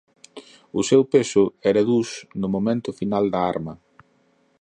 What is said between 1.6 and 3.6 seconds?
era duns no modelo final da